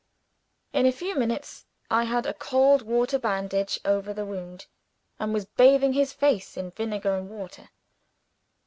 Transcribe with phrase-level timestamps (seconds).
[0.73, 4.65] In a few minutes, I had a cold water bandage over the wound,
[5.19, 7.69] and was bathing his face in vinegar and water.